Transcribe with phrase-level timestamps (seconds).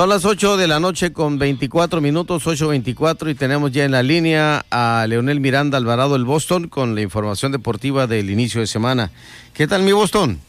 [0.00, 4.02] Son las 8 de la noche con 24 minutos, 8.24 y tenemos ya en la
[4.02, 9.10] línea a Leonel Miranda Alvarado del Boston con la información deportiva del inicio de semana.
[9.52, 10.40] ¿Qué tal mi Boston?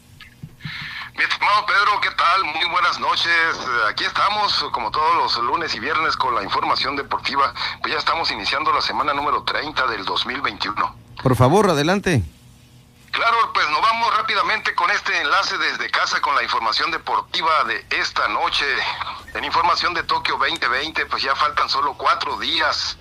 [1.18, 2.46] Mi estimado Pedro, ¿qué tal?
[2.46, 3.60] Muy buenas noches.
[3.90, 7.54] Aquí estamos, como todos los lunes y viernes, con la información deportiva.
[7.82, 10.96] Pues ya estamos iniciando la semana número 30 del 2021.
[11.22, 12.24] Por favor, adelante.
[13.12, 17.86] Claro, pues nos vamos rápidamente con este enlace desde casa con la información deportiva de
[18.00, 18.66] esta noche.
[19.34, 22.98] En información de Tokio 2020, pues ya faltan solo cuatro días.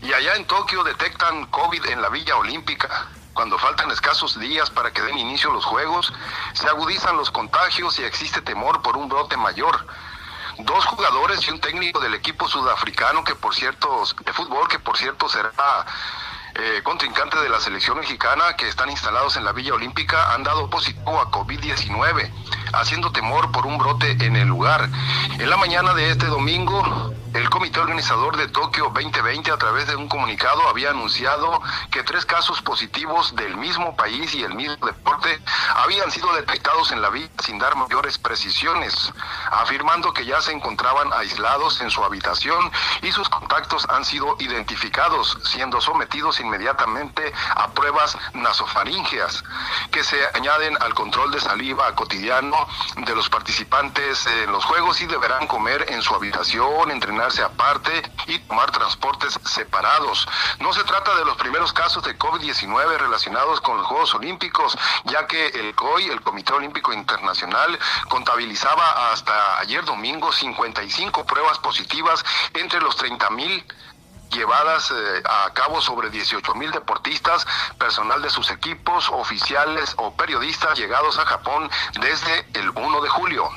[0.00, 3.08] Y allá en Tokio detectan COVID en la Villa Olímpica.
[3.34, 6.10] Cuando faltan escasos días para que den inicio los Juegos,
[6.54, 9.86] se agudizan los contagios y existe temor por un brote mayor.
[10.58, 14.96] Dos jugadores y un técnico del equipo sudafricano que por cierto, de fútbol que por
[14.96, 15.52] cierto será
[16.54, 20.68] eh, contrincante de la selección mexicana que están instalados en la Villa Olímpica han dado
[20.68, 22.30] positivo a COVID-19,
[22.74, 24.88] haciendo temor por un brote en el lugar.
[25.38, 29.96] En la mañana de este domingo, el comité organizador de Tokio 2020 a través de
[29.96, 35.40] un comunicado había anunciado que tres casos positivos del mismo país y el mismo deporte
[35.76, 39.12] habían sido detectados en la villa sin dar mayores precisiones,
[39.50, 45.38] afirmando que ya se encontraban aislados en su habitación y sus contactos han sido identificados,
[45.44, 49.42] siendo sometidos inmediatamente a pruebas nasofaringeas
[49.90, 52.56] que se añaden al control de saliva cotidiano
[52.96, 58.38] de los participantes en los juegos y deberán comer en su habitación, entrenar aparte y
[58.40, 60.26] tomar transportes separados.
[60.58, 65.26] No se trata de los primeros casos de COVID-19 relacionados con los Juegos Olímpicos, ya
[65.26, 67.78] que el COI, el Comité Olímpico Internacional,
[68.08, 72.24] contabilizaba hasta ayer domingo 55 pruebas positivas
[72.54, 73.64] entre los 30 mil
[74.32, 77.46] llevadas eh, a cabo sobre 18 mil deportistas,
[77.78, 83.48] personal de sus equipos, oficiales o periodistas llegados a Japón desde el 1 de julio.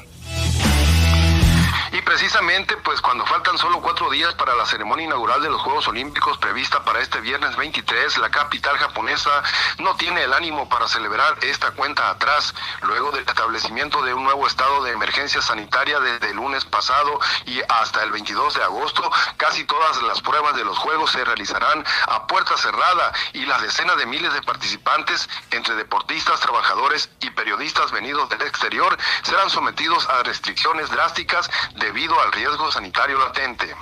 [2.06, 6.38] Precisamente, pues cuando faltan solo cuatro días para la ceremonia inaugural de los Juegos Olímpicos
[6.38, 9.42] prevista para este viernes 23, la capital japonesa
[9.80, 14.46] no tiene el ánimo para celebrar esta cuenta atrás, luego del establecimiento de un nuevo
[14.46, 19.64] estado de emergencia sanitaria desde el lunes pasado y hasta el 22 de agosto, casi
[19.64, 24.06] todas las pruebas de los Juegos se realizarán a puerta cerrada y las decenas de
[24.06, 30.92] miles de participantes, entre deportistas, trabajadores y periodistas venidos del exterior, serán sometidos a restricciones
[30.92, 33.74] drásticas de debido al riesgo sanitario latente.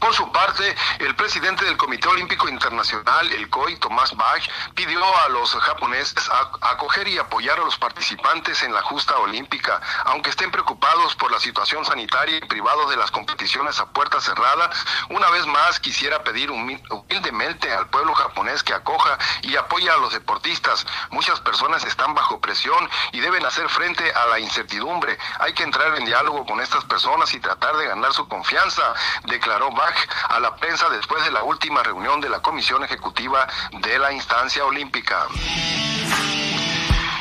[0.00, 4.42] Por su parte, el presidente del Comité Olímpico Internacional, el COI, Tomás Bach,
[4.74, 6.30] pidió a los japoneses
[6.62, 11.38] acoger y apoyar a los participantes en la justa olímpica, aunque estén preocupados por la
[11.38, 14.70] situación sanitaria y privados de las competiciones a puerta cerrada.
[15.10, 20.14] Una vez más, quisiera pedir humildemente al pueblo japonés que acoja y apoye a los
[20.14, 20.86] deportistas.
[21.10, 25.18] Muchas personas están bajo presión y deben hacer frente a la incertidumbre.
[25.40, 28.94] Hay que entrar en diálogo con estas personas y tratar de ganar su confianza,
[29.24, 29.89] declaró Bach
[30.28, 34.64] a la prensa después de la última reunión de la Comisión Ejecutiva de la instancia
[34.64, 35.26] olímpica.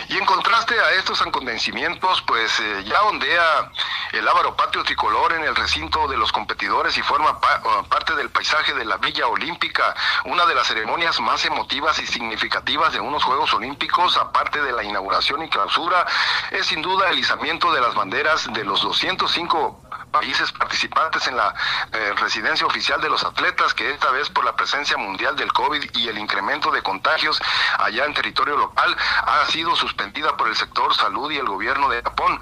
[0.10, 3.72] Y en contraste a estos acontecimientos, pues eh, ya ondea
[4.12, 8.32] el Ávaro Patio Tricolor en el recinto de los competidores y forma uh, parte del
[8.32, 13.24] paisaje de la Villa Olímpica, una de las ceremonias más emotivas y significativas de unos
[13.24, 16.08] Juegos Olímpicos, aparte de la inauguración y clausura,
[16.50, 21.54] es sin duda el izamiento de las banderas de los 205 países participantes en la
[21.92, 25.84] eh, residencia oficial de los atletas, que esta vez por la presencia mundial del COVID
[25.96, 27.40] y el incremento de contagios
[27.78, 28.96] allá en territorio local,
[29.26, 32.40] ha sido suspendida por el sector salud y el gobierno de Japón.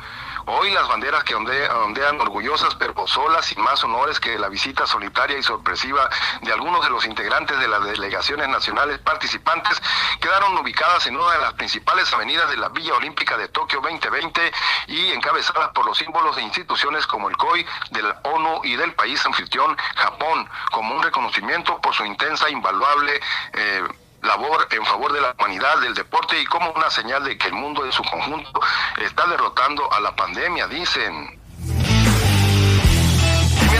[0.49, 5.38] Hoy las banderas que ondean, orgullosas pero solas y más honores que la visita solitaria
[5.38, 6.09] y sorpresiva
[6.41, 9.81] de algunos de los integrantes de las delegaciones nacionales participantes
[10.21, 14.53] quedaron ubicadas en una de las principales avenidas de la Villa Olímpica de Tokio 2020
[14.88, 18.93] y encabezadas por los símbolos de instituciones como el COI, de la ONU y del
[18.93, 23.19] país anfitrión Japón, como un reconocimiento por su intensa, invaluable
[23.51, 23.83] eh,
[24.21, 27.53] labor en favor de la humanidad, del deporte y como una señal de que el
[27.53, 28.59] mundo en su conjunto
[28.97, 31.39] está derrotando a la pandemia, dicen.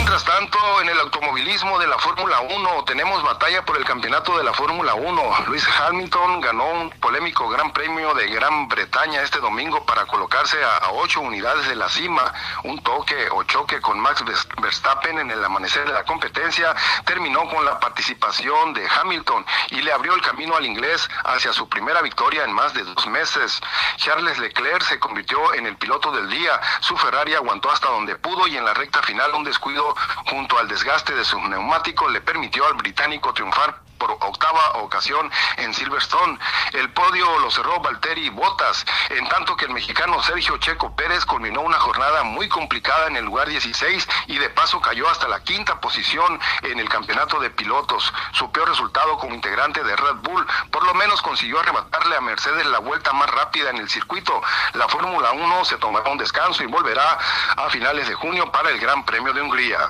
[0.10, 4.44] Mientras tanto, en el automovilismo de la Fórmula 1 tenemos batalla por el campeonato de
[4.46, 5.46] la Fórmula 1.
[5.48, 10.92] Luis Hamilton ganó un polémico Gran Premio de Gran Bretaña este domingo para colocarse a,
[10.94, 12.34] ocho unidades de la cima.
[12.64, 14.24] Un toque o choque con Max
[14.62, 16.74] Verstappen en el amanecer de la competencia
[17.04, 21.68] terminó con la participación de Hamilton y le abrió el camino al inglés hacia su
[21.68, 23.60] primera victoria en más de dos meses.
[23.98, 26.62] Charles Leclerc se convirtió en el piloto del día.
[26.80, 29.97] Su Ferrari aguantó hasta donde pudo y en la recta final un descuido
[30.30, 35.74] junto al desgaste de su neumático le permitió al británico triunfar por octava ocasión en
[35.74, 36.40] Silverstone.
[36.74, 41.62] El podio lo cerró Valtteri Bottas, en tanto que el mexicano Sergio Checo Pérez culminó
[41.62, 45.80] una jornada muy complicada en el lugar 16 y de paso cayó hasta la quinta
[45.80, 48.14] posición en el campeonato de pilotos.
[48.34, 52.66] Su peor resultado como integrante de Red Bull, por lo menos consiguió arrebatarle a Mercedes
[52.68, 54.42] la vuelta más rápida en el circuito.
[54.74, 57.18] La Fórmula 1 se tomará un descanso y volverá
[57.56, 59.90] a finales de junio para el Gran Premio de Hungría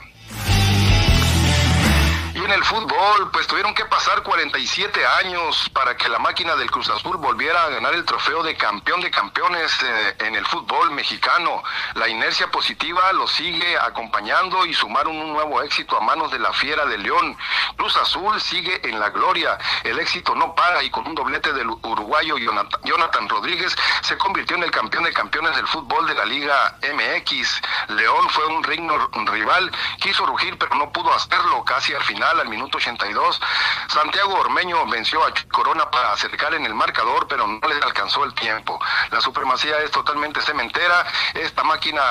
[2.48, 6.90] en el fútbol, pues tuvieron que pasar 47 años para que la máquina del Cruz
[6.90, 11.62] Azul volviera a ganar el trofeo de campeón de campeones eh, en el fútbol mexicano.
[11.96, 16.54] La inercia positiva lo sigue acompañando y sumaron un nuevo éxito a manos de la
[16.54, 17.38] Fiera de León.
[17.76, 19.58] Cruz Azul sigue en la gloria.
[19.84, 24.64] El éxito no para y con un doblete del uruguayo Jonathan Rodríguez se convirtió en
[24.64, 27.62] el campeón de campeones del fútbol de la Liga MX.
[27.90, 32.50] León fue un reino rival, quiso rugir pero no pudo hacerlo casi al final al
[32.50, 33.42] minuto 82.
[33.88, 38.34] Santiago Ormeño venció a Corona para acercar en el marcador, pero no le alcanzó el
[38.34, 38.80] tiempo.
[39.12, 41.06] La supremacía es totalmente cementera.
[41.34, 42.02] Esta máquina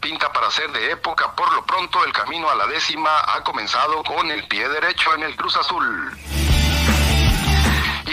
[0.00, 1.34] pinta para ser de época.
[1.34, 5.22] Por lo pronto, el camino a la décima ha comenzado con el pie derecho en
[5.22, 6.37] el Cruz Azul.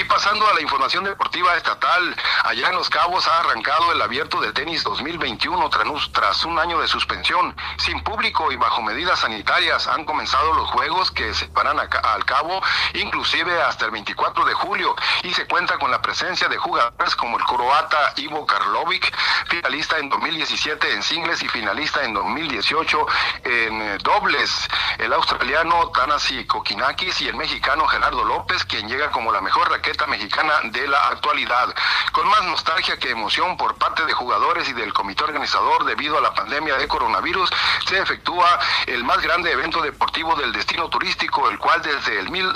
[0.07, 4.51] Pasando a la información deportiva estatal, allá en Los Cabos ha arrancado el abierto de
[4.53, 5.69] tenis 2021
[6.11, 7.55] tras un año de suspensión.
[7.77, 12.61] Sin público y bajo medidas sanitarias han comenzado los juegos que se paran al cabo,
[12.93, 14.95] inclusive hasta el 24 de julio.
[15.23, 19.13] Y se cuenta con la presencia de jugadores como el croata Ivo Karlovic,
[19.47, 23.07] finalista en 2017 en singles y finalista en 2018
[23.43, 24.67] en eh, dobles.
[24.97, 29.69] El australiano Tanasi Kokinakis y el mexicano Gerardo López, quien llega como la mejor
[30.05, 31.73] mexicana de la actualidad.
[32.11, 36.21] Con más nostalgia que emoción por parte de jugadores y del comité organizador debido a
[36.21, 37.49] la pandemia de coronavirus,
[37.87, 42.51] se efectúa el más grande evento deportivo del destino turístico, el cual desde el mil,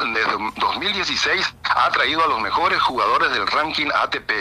[0.57, 4.31] 2016 ha traído a los mejores jugadores del ranking ATP.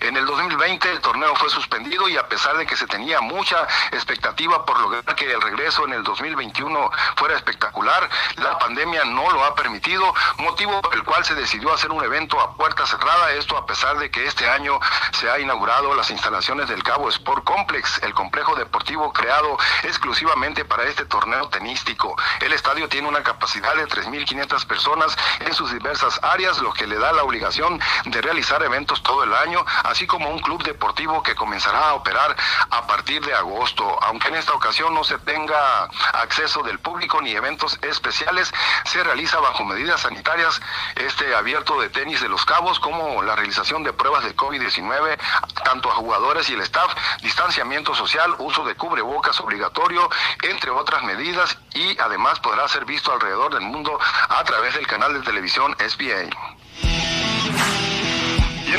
[0.00, 3.66] En el 2020 el torneo fue suspendido y a pesar de que se tenía mucha
[3.92, 9.44] expectativa por lograr que el regreso en el 2021 fuera espectacular, la pandemia no lo
[9.44, 13.56] ha permitido, motivo por el cual se decidió hacer un evento a puerta cerrada, esto
[13.56, 14.78] a pesar de que este año
[15.12, 20.84] se ha inaugurado las instalaciones del Cabo Sport Complex, el complejo deportivo creado exclusivamente para
[20.84, 22.16] este torneo tenístico.
[22.40, 26.96] El estadio tiene una capacidad de 3.500 personas en sus diversas áreas, lo que le
[26.96, 31.34] da la obligación de realizar eventos todo el año, así como un club deportivo que
[31.34, 32.36] comenzará a operar
[32.70, 33.84] a partir de agosto.
[34.04, 38.52] Aunque en esta ocasión no se tenga acceso del público ni eventos especiales,
[38.84, 40.60] se realiza bajo medidas sanitarias
[40.94, 45.18] este abierto de tenis de los Cabos, como la realización de pruebas de COVID-19,
[45.64, 50.08] tanto a jugadores y el staff, distanciamiento social, uso de cubrebocas obligatorio,
[50.42, 53.98] entre otras medidas, y además podrá ser visto alrededor del mundo
[54.28, 56.28] a través del canal de televisión SBA.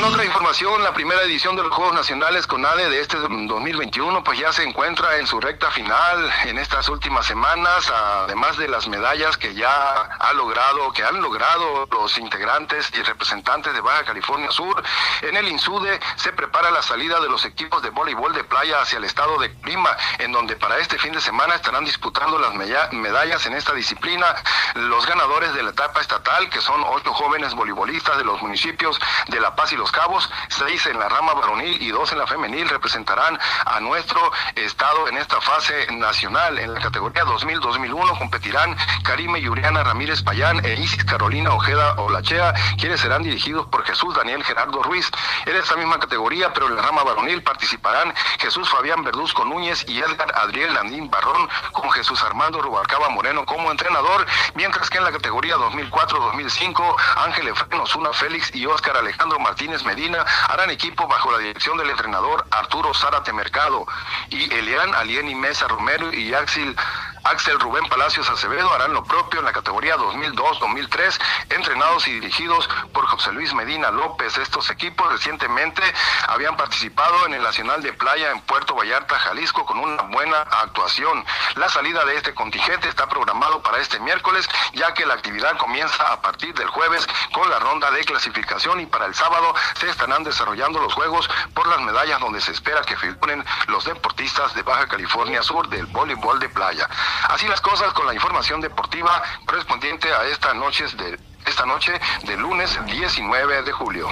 [0.00, 4.24] En otra información, la primera edición de los Juegos Nacionales con ADE de este 2021
[4.24, 8.88] pues ya se encuentra en su recta final en estas últimas semanas, además de las
[8.88, 14.50] medallas que ya ha logrado, que han logrado los integrantes y representantes de Baja California
[14.50, 14.82] Sur.
[15.20, 18.96] En el INSUDE se prepara la salida de los equipos de voleibol de playa hacia
[18.96, 23.44] el estado de Lima, en donde para este fin de semana estarán disputando las medallas
[23.44, 24.34] en esta disciplina
[24.76, 28.98] los ganadores de la etapa estatal, que son ocho jóvenes voleibolistas de los municipios
[29.28, 32.26] de La Paz y los Cabos, seis en la rama varonil y dos en la
[32.26, 34.20] femenil representarán a nuestro
[34.54, 36.58] estado en esta fase nacional.
[36.58, 43.00] En la categoría 2000-2001 competirán Karime Yuriana Ramírez Payán e Isis Carolina Ojeda Olachea, quienes
[43.00, 45.10] serán dirigidos por Jesús Daniel Gerardo Ruiz.
[45.46, 50.00] En esta misma categoría, pero en la rama varonil participarán Jesús Fabián Verduzco Núñez y
[50.00, 55.12] Edgar Adriel Landín Barrón, con Jesús Armando Rubalcaba Moreno como entrenador, mientras que en la
[55.12, 61.38] categoría 2004-2005 Ángel Efraín Osuna Félix y Óscar Alejandro Martínez Medina harán equipo bajo la
[61.38, 63.86] dirección del entrenador Arturo Zárate Mercado
[64.30, 66.76] y Elian Alieni Mesa Romero y Axel
[67.24, 73.06] Axel Rubén Palacios Acevedo harán lo propio en la categoría 2002-2003, entrenados y dirigidos por
[73.06, 74.38] José Luis Medina López.
[74.38, 75.82] Estos equipos recientemente
[76.28, 81.24] habían participado en el Nacional de Playa en Puerto Vallarta, Jalisco, con una buena actuación.
[81.56, 86.12] La salida de este contingente está programado para este miércoles, ya que la actividad comienza
[86.12, 90.24] a partir del jueves con la ronda de clasificación y para el sábado se estarán
[90.24, 94.88] desarrollando los juegos por las medallas donde se espera que figuren los deportistas de Baja
[94.88, 96.88] California Sur del voleibol de playa.
[97.28, 101.92] Así las cosas con la información deportiva correspondiente a esta noche de, esta noche
[102.26, 104.08] de lunes 19 de julio.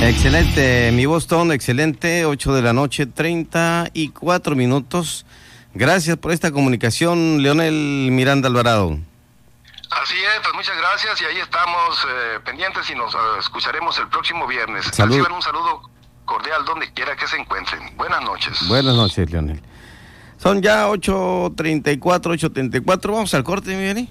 [0.00, 5.24] Excelente, mi Boston, excelente, 8 de la noche, 34 minutos.
[5.74, 8.98] Gracias por esta comunicación, Leonel Miranda Alvarado.
[9.90, 14.08] Así es, pues muchas gracias y ahí estamos eh, pendientes y nos eh, escucharemos el
[14.08, 14.86] próximo viernes.
[14.92, 15.16] Salud.
[15.16, 15.82] Reciban un saludo
[16.24, 17.96] cordial donde quiera que se encuentren.
[17.96, 18.68] Buenas noches.
[18.68, 19.62] Buenas noches, Leonel.
[20.38, 23.12] Son ya 8.34, 8.34.
[23.12, 24.08] Vamos al corte, mi Benny.